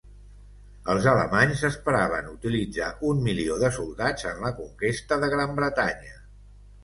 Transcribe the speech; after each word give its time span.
Els 0.91 1.07
alemanys 1.09 1.59
esperaven 1.69 2.31
utilitzar 2.31 2.87
un 3.11 3.21
milió 3.27 3.57
de 3.65 3.71
soldats 3.77 4.27
en 4.33 4.41
la 4.45 4.53
conquesta 4.61 5.19
de 5.25 5.29
Gran 5.37 5.55
Bretanya. 5.63 6.19